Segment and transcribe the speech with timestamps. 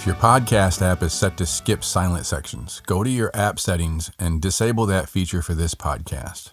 [0.00, 4.10] If your podcast app is set to skip silent sections, go to your app settings
[4.18, 6.52] and disable that feature for this podcast.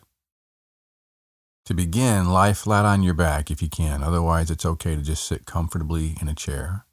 [1.68, 4.04] To begin, lie flat on your back if you can.
[4.04, 6.86] Otherwise, it's okay to just sit comfortably in a chair.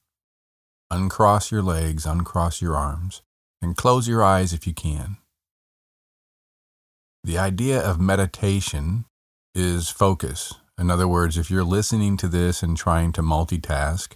[0.92, 3.22] Uncross your legs, uncross your arms,
[3.60, 5.16] and close your eyes if you can.
[7.24, 9.06] The idea of meditation
[9.56, 10.54] is focus.
[10.78, 14.12] In other words, if you're listening to this and trying to multitask,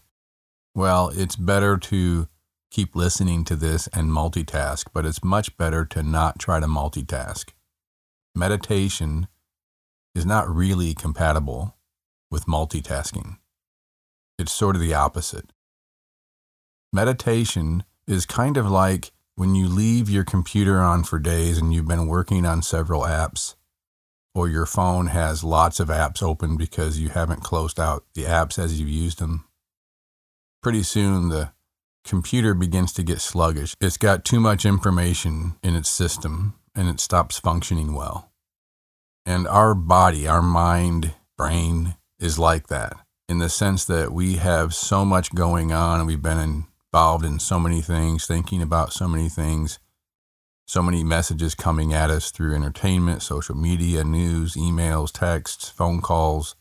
[0.79, 2.29] well, it's better to
[2.71, 7.49] keep listening to this and multitask, but it's much better to not try to multitask.
[8.33, 9.27] Meditation
[10.15, 11.77] is not really compatible
[12.31, 13.39] with multitasking.
[14.39, 15.53] It's sort of the opposite.
[16.93, 21.89] Meditation is kind of like when you leave your computer on for days and you've
[21.89, 23.57] been working on several apps,
[24.33, 28.61] or your phone has lots of apps open because you haven't closed out the apps
[28.61, 29.48] as you've used them
[30.63, 31.53] pretty soon the
[32.05, 33.75] computer begins to get sluggish.
[33.81, 38.31] It's got too much information in its system and it stops functioning well.
[39.27, 42.95] And our body, our mind, brain is like that
[43.29, 47.39] in the sense that we have so much going on and we've been involved in
[47.39, 49.79] so many things, thinking about so many things,
[50.67, 56.57] so many messages coming at us through entertainment, social media, news, emails, texts, phone calls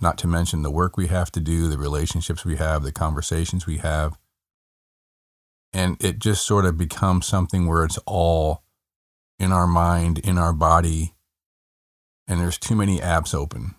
[0.00, 3.66] not to mention the work we have to do, the relationships we have, the conversations
[3.66, 4.18] we have.
[5.72, 8.62] And it just sort of becomes something where it's all
[9.38, 11.14] in our mind, in our body,
[12.26, 13.74] and there's too many apps open.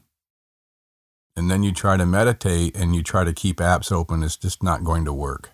[1.35, 4.61] And then you try to meditate and you try to keep apps open, it's just
[4.61, 5.51] not going to work.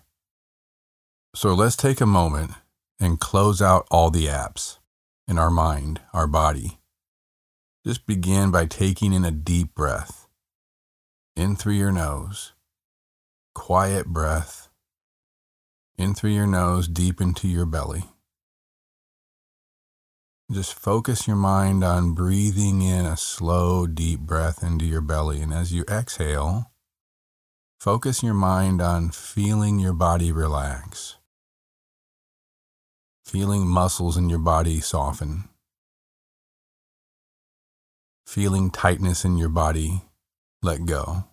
[1.34, 2.52] So let's take a moment
[2.98, 4.78] and close out all the apps
[5.28, 6.78] in our mind, our body.
[7.84, 10.25] Just begin by taking in a deep breath
[11.36, 12.52] in through your nose.
[13.54, 14.68] Quiet breath.
[15.98, 18.04] In through your nose, deep into your belly.
[20.50, 25.42] Just focus your mind on breathing in a slow, deep breath into your belly.
[25.42, 26.70] And as you exhale,
[27.80, 31.16] focus your mind on feeling your body relax,
[33.24, 35.48] feeling muscles in your body soften,
[38.24, 40.02] feeling tightness in your body
[40.62, 41.24] let go.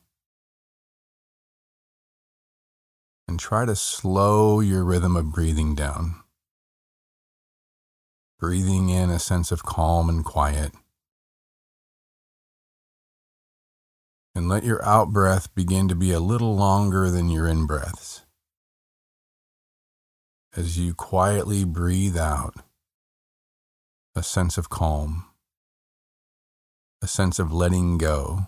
[3.28, 6.16] And try to slow your rhythm of breathing down.
[8.40, 10.74] Breathing in a sense of calm and quiet.
[14.36, 18.22] And let your out breath begin to be a little longer than your in breaths.
[20.56, 22.56] As you quietly breathe out
[24.16, 25.26] a sense of calm,
[27.02, 28.48] a sense of letting go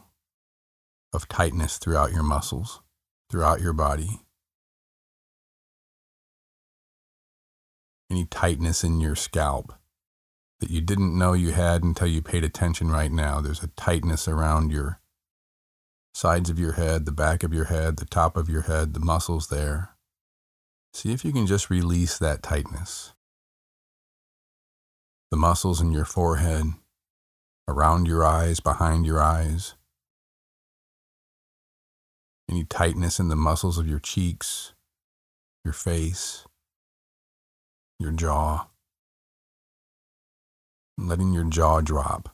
[1.16, 2.82] of tightness throughout your muscles,
[3.32, 4.22] throughout your body.
[8.12, 9.74] Any tightness in your scalp
[10.60, 13.42] that you didn't know you had until you paid attention right now.
[13.42, 15.00] There's a tightness around your
[16.14, 19.00] sides of your head, the back of your head, the top of your head, the
[19.00, 19.96] muscles there.
[20.94, 23.14] See if you can just release that tightness.
[25.32, 26.68] The muscles in your forehead,
[27.68, 29.74] around your eyes, behind your eyes
[32.50, 34.74] any tightness in the muscles of your cheeks,
[35.64, 36.46] your face,
[38.00, 38.68] your jaw,
[40.98, 42.30] letting your jaw drop,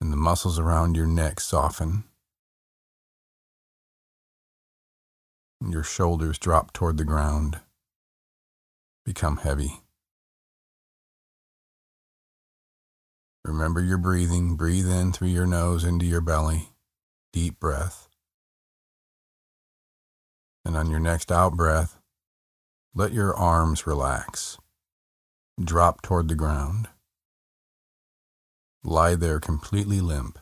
[0.00, 2.04] and the muscles around your neck soften.
[5.64, 7.60] Your shoulders drop toward the ground,
[9.04, 9.80] become heavy.
[13.44, 14.54] Remember your breathing.
[14.56, 16.71] Breathe in through your nose into your belly
[17.32, 18.08] deep breath.
[20.64, 21.98] And on your next out breath,
[22.94, 24.58] let your arms relax.
[25.62, 26.88] Drop toward the ground.
[28.84, 30.38] Lie there completely limp.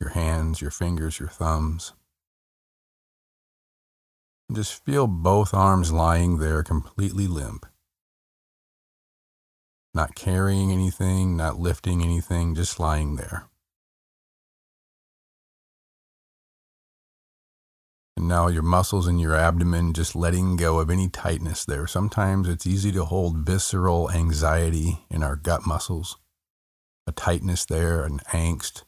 [0.00, 1.92] Your hands, your fingers, your thumbs.
[4.52, 7.66] Just feel both arms lying there completely limp.
[9.92, 13.49] Not carrying anything, not lifting anything, just lying there.
[18.20, 21.86] Now your muscles in your abdomen, just letting go of any tightness there.
[21.86, 26.16] Sometimes it's easy to hold visceral anxiety in our gut muscles,
[27.06, 28.82] a tightness there, an angst,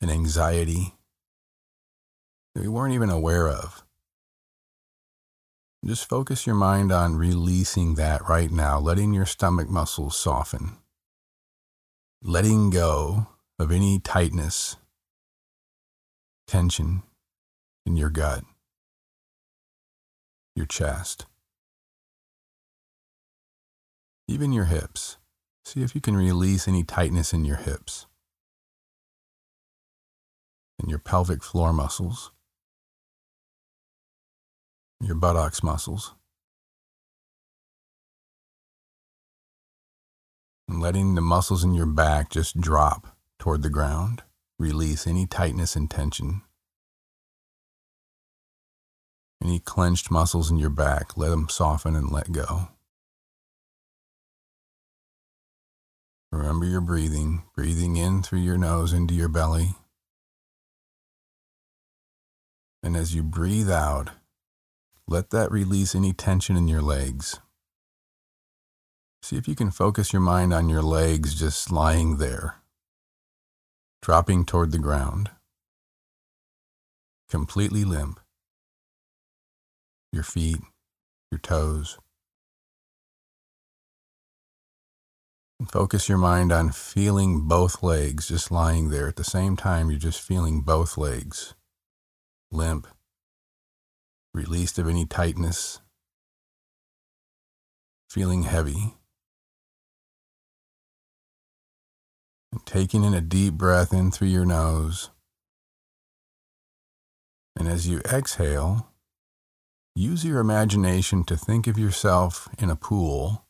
[0.00, 0.94] an anxiety
[2.54, 3.84] that we weren't even aware of.
[5.84, 10.76] Just focus your mind on releasing that right now, letting your stomach muscles soften,
[12.22, 13.28] letting go
[13.58, 14.76] of any tightness,
[16.46, 17.02] tension
[17.86, 18.44] in your gut,
[20.54, 21.24] your chest,
[24.28, 25.16] even your hips.
[25.64, 28.06] See if you can release any tightness in your hips
[30.78, 32.30] and your pelvic floor muscles
[35.00, 36.14] your buttocks muscles.
[40.68, 44.22] And letting the muscles in your back just drop toward the ground.
[44.58, 46.42] Release any tightness and tension.
[49.42, 52.68] Any clenched muscles in your back, let them soften and let go.
[56.32, 59.74] Remember your breathing, breathing in through your nose into your belly.
[62.82, 64.10] And as you breathe out,
[65.08, 67.40] let that release any tension in your legs.
[69.22, 72.56] See if you can focus your mind on your legs just lying there,
[74.02, 75.30] dropping toward the ground,
[77.28, 78.20] completely limp.
[80.16, 80.62] Your feet,
[81.30, 81.98] your toes.
[85.60, 89.08] And focus your mind on feeling both legs just lying there.
[89.08, 91.52] At the same time, you're just feeling both legs
[92.50, 92.86] limp
[94.32, 95.82] released of any tightness,
[98.08, 98.94] feeling heavy.
[102.52, 105.10] And taking in a deep breath in through your nose.
[107.54, 108.94] And as you exhale,
[109.96, 113.46] use your imagination to think of yourself in a pool.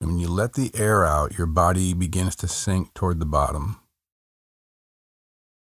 [0.00, 3.80] And when you let the air out, your body begins to sink toward the bottom.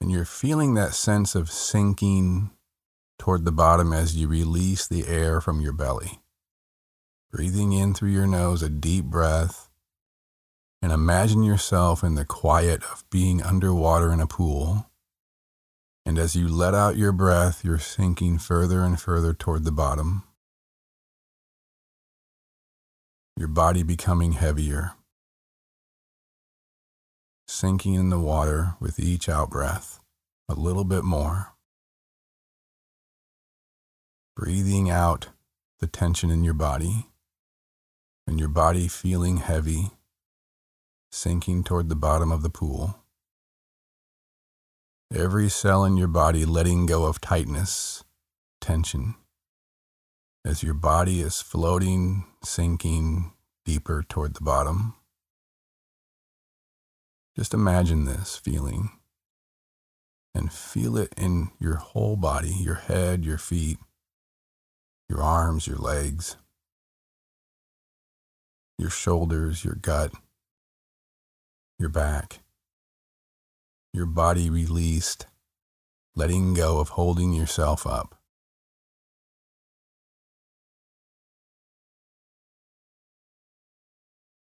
[0.01, 2.49] And you're feeling that sense of sinking
[3.19, 6.19] toward the bottom as you release the air from your belly.
[7.31, 9.69] Breathing in through your nose, a deep breath,
[10.81, 14.89] and imagine yourself in the quiet of being underwater in a pool.
[16.07, 20.23] And as you let out your breath, you're sinking further and further toward the bottom.
[23.35, 24.93] Your body becoming heavier,
[27.45, 29.99] sinking in the water with each out breath
[30.47, 31.53] a little bit more
[34.33, 35.27] breathing out
[35.79, 37.07] the tension in your body
[38.25, 39.89] and your body feeling heavy,
[41.11, 43.03] sinking toward the bottom of the pool.
[45.13, 48.03] Every cell in your body letting go of tightness,
[48.59, 49.15] tension,
[50.43, 53.31] as your body is floating, sinking
[53.63, 54.95] deeper toward the bottom.
[57.37, 58.89] Just imagine this feeling
[60.35, 63.77] and feel it in your whole body, your head, your feet,
[65.07, 66.35] your arms, your legs,
[68.77, 70.11] your shoulders, your gut,
[71.79, 72.39] your back,
[73.93, 75.25] your body released,
[76.15, 78.15] letting go of holding yourself up.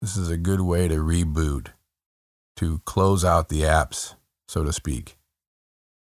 [0.01, 1.67] This is a good way to reboot,
[2.57, 4.15] to close out the apps,
[4.47, 5.17] so to speak,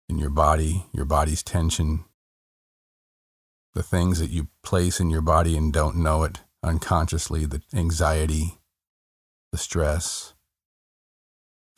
[0.08, 2.04] in your body, your body's tension,
[3.74, 8.58] the things that you place in your body and don't know it unconsciously the anxiety,
[9.50, 10.31] the stress,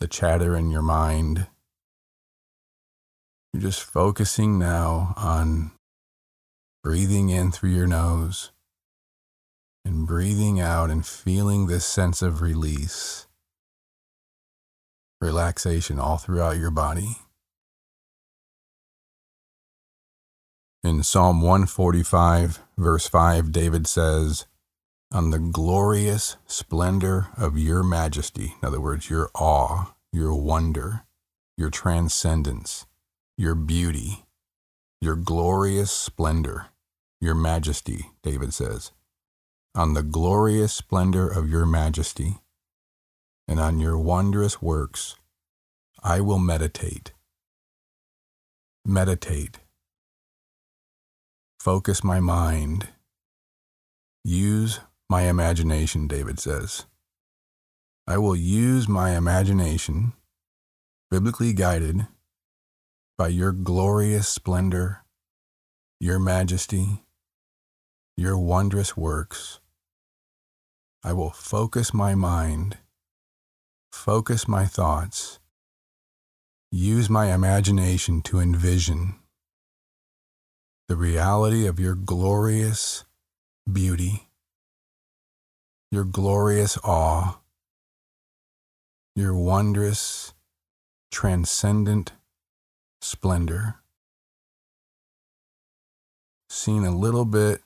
[0.04, 1.46] the chatter in your mind.
[3.54, 5.70] You're just focusing now on
[6.82, 8.50] breathing in through your nose
[9.82, 13.26] and breathing out and feeling this sense of release,
[15.22, 17.16] relaxation all throughout your body.
[20.82, 24.44] In Psalm 145, verse 5, David says,
[25.12, 31.02] On the glorious splendor of your majesty, in other words, your awe, your wonder,
[31.56, 32.86] your transcendence,
[33.36, 34.24] your beauty,
[35.00, 36.66] your glorious splendor,
[37.20, 38.92] your majesty, David says,
[39.74, 42.38] on the glorious splendor of your majesty,
[43.48, 45.16] and on your wondrous works,
[46.02, 47.12] I will meditate.
[48.86, 49.58] Meditate
[51.64, 52.88] focus my mind,
[54.22, 56.84] use my imagination, David says.
[58.06, 60.12] I will use my imagination,
[61.10, 62.06] biblically guided
[63.16, 65.04] by your glorious splendor
[66.04, 67.02] your majesty,
[68.14, 69.60] your wondrous works.
[71.02, 72.76] I will focus my mind,
[73.90, 75.38] focus my thoughts,
[76.70, 79.14] use my imagination to envision
[80.88, 83.06] the reality of your glorious
[83.72, 84.28] beauty,
[85.90, 87.38] your glorious awe,
[89.16, 90.34] your wondrous,
[91.12, 92.12] transcendent
[93.00, 93.76] splendor.
[96.48, 97.60] Seen a little bit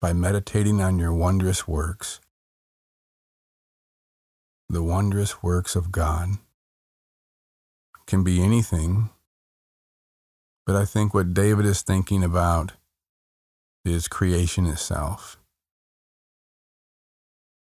[0.00, 2.20] by meditating on your wondrous works,
[4.68, 6.28] the wondrous works of God.
[8.06, 9.10] Can be anything,
[10.66, 12.72] but I think what David is thinking about
[13.84, 15.36] is creation itself.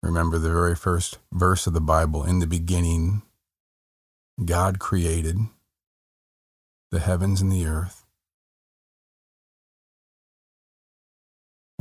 [0.04, 3.22] Remember the very first verse of the Bible in the beginning,
[4.44, 5.38] God created
[6.92, 8.02] the heavens and the earth.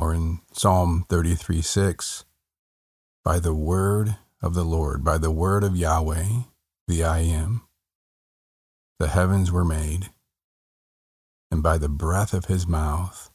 [0.00, 2.25] or in Psalm 33 6,
[3.23, 6.25] by the word of the Lord, by the word of Yahweh,
[6.89, 7.61] the I am,
[8.99, 10.09] the heavens were made,
[11.50, 13.31] and by the breath of his mouth,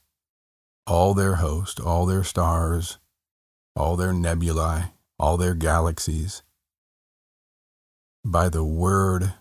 [0.87, 2.97] all their host, all their stars,
[3.75, 6.43] all their nebulae, all their galaxies,
[8.23, 9.33] by the word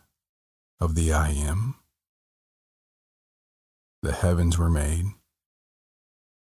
[0.81, 1.76] of the I am,
[4.03, 5.07] the heavens were made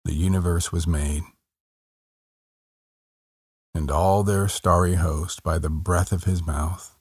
[0.05, 1.23] the universe was made,
[3.73, 6.97] and all their starry host by the breath of his mouth.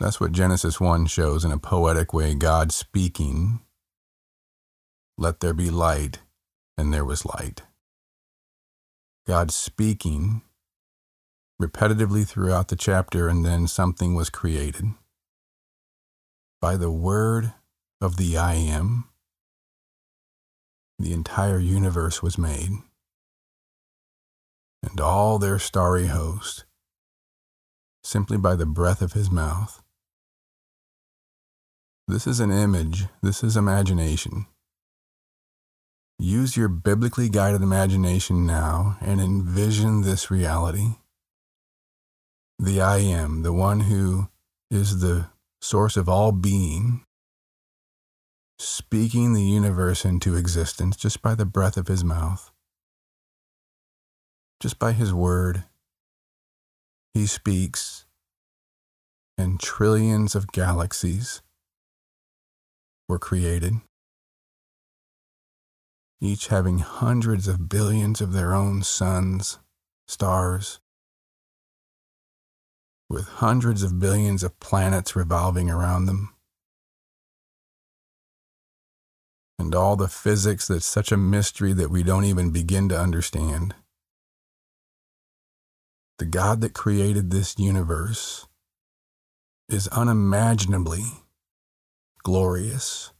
[0.00, 3.60] That's what Genesis 1 shows in a poetic way God speaking,
[5.16, 6.18] Let there be light,
[6.76, 7.62] and there was light.
[9.26, 10.42] God speaking
[11.60, 14.86] repetitively throughout the chapter, and then something was created.
[16.60, 17.52] By the word
[18.00, 19.04] of the I am,
[20.98, 22.70] the entire universe was made,
[24.82, 26.64] and all their starry host,
[28.02, 29.82] simply by the breath of his mouth.
[32.08, 34.46] This is an image, this is imagination.
[36.22, 40.90] Use your biblically guided imagination now and envision this reality.
[42.60, 44.28] The I am, the one who
[44.70, 47.04] is the source of all being,
[48.56, 52.52] speaking the universe into existence just by the breath of his mouth,
[54.60, 55.64] just by his word.
[57.14, 58.06] He speaks,
[59.36, 61.42] and trillions of galaxies
[63.08, 63.80] were created,
[66.22, 69.58] each having hundreds of billions of their own suns,
[70.06, 70.80] stars,
[73.10, 76.32] with hundreds of billions of planets revolving around them.
[79.62, 83.74] and all the physics that's such a mystery that we don't even begin to understand.
[86.18, 88.48] The God that created this universe
[89.68, 91.04] is unimaginably
[92.24, 93.12] glorious,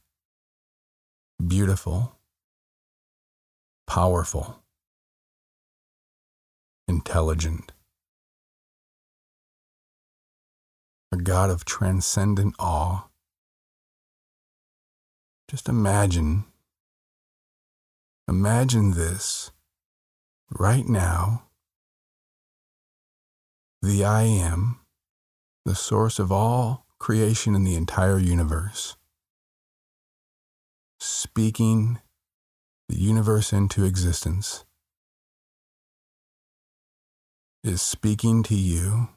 [1.45, 2.19] beautiful,
[3.87, 4.63] powerful,
[6.87, 7.71] intelligent.
[11.11, 13.07] A God of transcendent awe
[15.53, 16.45] just imagine,
[18.27, 19.51] imagine this
[20.49, 21.43] right now.
[23.83, 24.79] The I am,
[25.63, 28.95] the source of all creation in the entire universe,
[30.99, 31.99] speaking
[32.93, 34.65] the universe into existence,
[37.63, 39.09] is speaking to you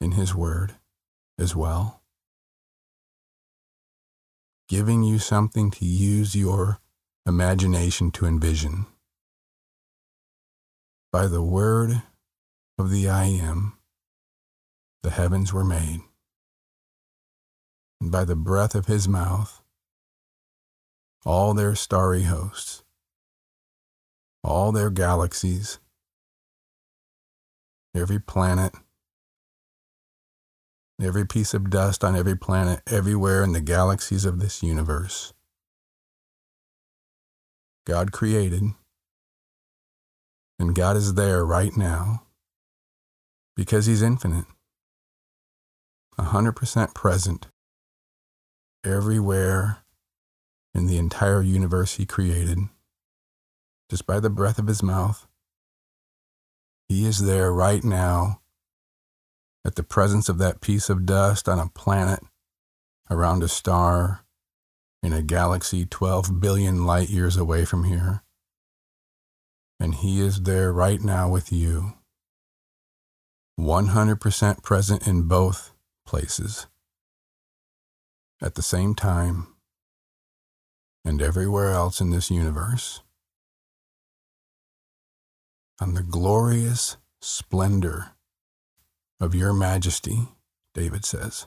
[0.00, 0.76] in His Word
[1.38, 2.02] as well
[4.68, 6.80] giving you something to use your
[7.24, 8.86] imagination to envision.
[11.12, 12.02] By the word
[12.78, 13.74] of the I am,
[15.02, 16.00] the heavens were made.
[18.00, 19.62] And by the breath of his mouth,
[21.26, 22.84] all their starry hosts,
[24.44, 25.80] all their galaxies,
[27.96, 28.72] every planet,
[31.02, 35.32] every piece of dust on every planet, everywhere in the galaxies of this universe.
[37.84, 38.62] God created,
[40.60, 42.22] and God is there right now
[43.56, 44.46] because He's infinite,
[46.20, 47.48] 100% present
[48.84, 49.82] everywhere
[50.76, 52.58] in the entire universe He created,
[53.90, 55.26] just by the breath of His mouth.
[56.88, 58.42] He is there right now
[59.64, 62.20] at the presence of that piece of dust on a planet
[63.10, 64.24] around a star
[65.02, 68.22] in a galaxy 12 billion light years away from here.
[69.80, 71.94] And He is there right now with you,
[73.58, 75.72] 100% present in both
[76.04, 76.66] places
[78.42, 79.55] at the same time
[81.06, 83.00] and everywhere else in this universe.
[85.80, 88.08] On the glorious splendor
[89.20, 90.28] of your majesty,
[90.74, 91.46] David says,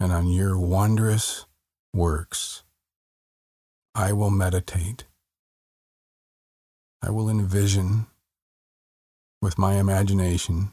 [0.00, 1.46] and on your wondrous
[1.94, 2.64] works,
[3.94, 5.04] I will meditate.
[7.00, 8.06] I will envision
[9.40, 10.72] with my imagination.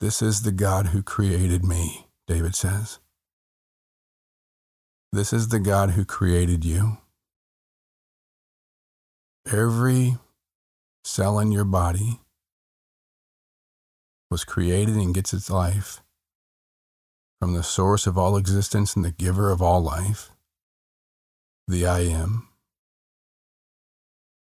[0.00, 3.00] This is the God who created me, David says.
[5.12, 6.98] This is the God who created you.
[9.50, 10.18] Every
[11.02, 12.20] cell in your body
[14.30, 16.00] was created and gets its life
[17.40, 20.30] from the source of all existence and the giver of all life,
[21.66, 22.46] the I Am.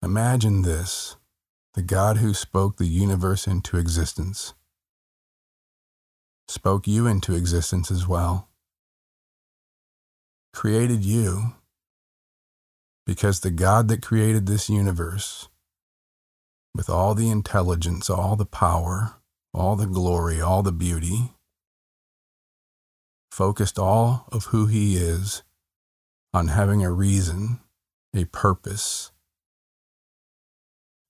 [0.02, 1.16] Imagine this
[1.72, 4.52] the God who spoke the universe into existence
[6.50, 8.49] spoke you into existence as well,
[10.52, 11.54] created you
[13.06, 15.48] because the God that created this universe,
[16.74, 19.14] with all the intelligence, all the power,
[19.52, 21.32] all the glory, all the beauty,
[23.32, 25.42] focused all of who he is
[26.32, 27.60] on having a reason,
[28.14, 29.10] a purpose,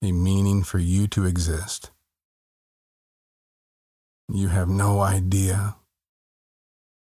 [0.02, 1.90] a meaning for you to exist.
[4.32, 5.76] You have no idea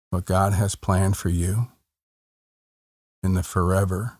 [0.10, 1.68] what God has planned for you
[3.24, 4.20] in the forever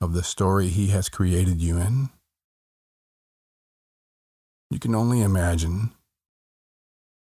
[0.00, 2.10] of the story He has created you in.
[4.70, 5.92] You can only imagine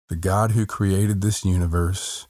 [0.08, 2.26] the God who created this universe,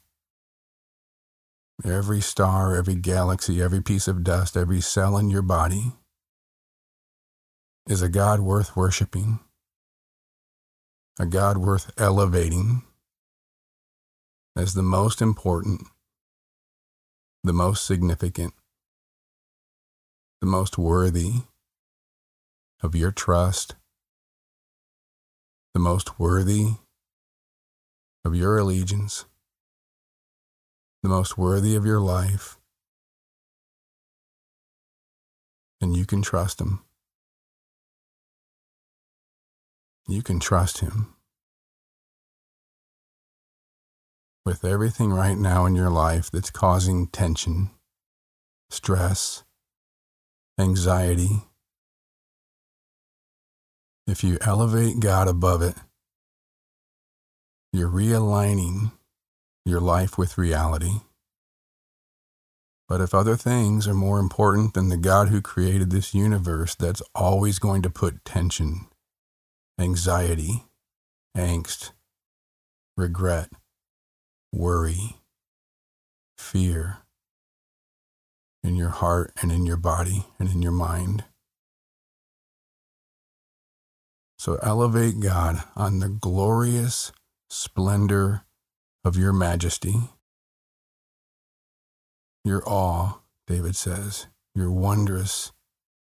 [1.84, 5.92] every star, every galaxy, every piece of dust, every cell in your body,
[7.88, 9.40] is a God worth worshiping,
[11.18, 12.82] a God worth elevating
[14.56, 15.86] as the most important,
[17.44, 18.54] the most significant,
[20.40, 21.42] the most worthy
[22.82, 23.74] of your trust,
[25.74, 26.76] the most worthy
[28.24, 29.26] of your allegiance,
[31.02, 32.56] the most worthy of your life,
[35.82, 36.80] and you can trust Him.
[40.08, 41.13] You can trust Him.
[44.46, 47.70] With everything right now in your life that's causing tension,
[48.68, 49.42] stress,
[50.60, 51.44] anxiety,
[54.06, 55.76] if you elevate God above it,
[57.72, 58.92] you're realigning
[59.64, 61.00] your life with reality.
[62.86, 67.00] But if other things are more important than the God who created this universe, that's
[67.14, 68.88] always going to put tension,
[69.80, 70.64] anxiety,
[71.34, 71.92] angst,
[72.94, 73.48] regret,
[74.54, 75.16] worry,
[76.38, 76.98] fear
[78.62, 81.24] in your heart and in your body and in your mind.
[84.38, 87.12] So elevate God on the glorious
[87.48, 88.44] splendor
[89.04, 90.10] of your majesty.
[92.44, 95.52] Your awe, David says, your wondrous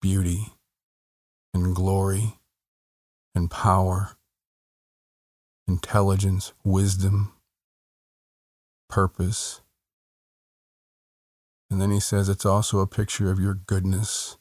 [0.02, 0.54] beauty
[1.54, 2.36] and glory
[3.34, 4.18] and power,
[5.68, 7.35] intelligence, wisdom,
[8.96, 9.60] purpose.
[11.70, 14.38] And then he says it's also a picture of your goodness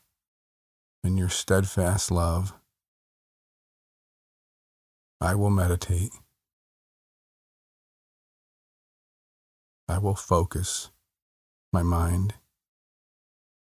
[1.02, 2.52] and your steadfast love.
[5.20, 6.12] I will meditate.
[9.88, 10.92] I will focus
[11.72, 12.34] my mind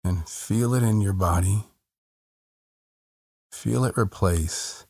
[0.04, 1.64] and feel it in your body.
[3.50, 4.86] Feel it replace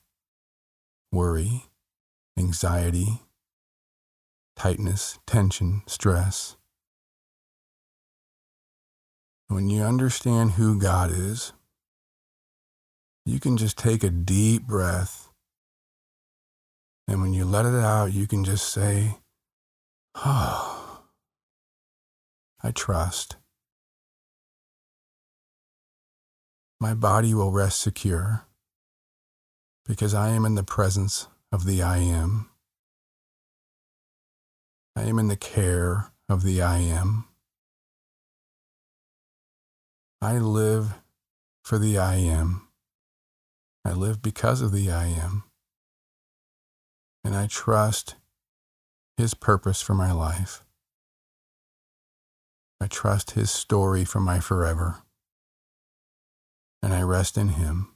[1.10, 1.64] worry,
[2.36, 3.22] anxiety,
[4.58, 6.56] tightness, tension, stress.
[9.46, 11.52] When you understand who God is,
[13.24, 15.30] you can just take a deep breath.
[17.06, 19.18] And when you let it out, you can just say,
[20.16, 21.02] Oh,
[22.60, 23.36] I trust.
[26.80, 28.42] My body will rest secure
[29.86, 32.50] because I am in the presence of the I Am.
[34.98, 37.26] I am in the care of the I Am.
[40.20, 40.94] I live
[41.62, 42.66] for the I Am.
[43.84, 45.44] I live because of the I Am.
[47.22, 48.16] And I trust
[49.16, 50.64] His purpose for my life.
[52.80, 55.04] I trust His story for my forever,
[56.82, 57.94] and I rest in Him.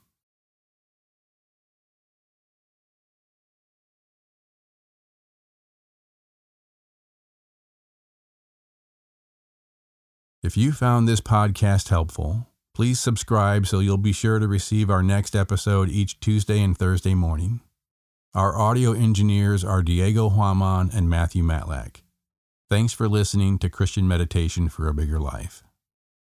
[10.43, 15.01] If you found this podcast helpful, please subscribe so you'll be sure to receive our
[15.01, 17.61] next episode each Tuesday and Thursday morning.
[18.35, 22.01] Our audio engineers are Diego Huaman and Matthew Matlack.
[22.69, 25.63] Thanks for listening to Christian Meditation for a Bigger Life.